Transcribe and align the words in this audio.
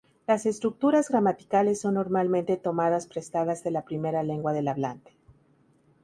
Las 0.25 0.47
estructuras 0.47 1.09
gramaticales 1.09 1.81
son 1.81 1.93
normalmente 1.93 2.57
tomadas 2.57 3.05
prestadas 3.05 3.63
de 3.63 3.69
la 3.69 3.85
primera 3.85 4.23
lengua 4.23 4.51
del 4.51 4.67
hablante. 4.67 5.13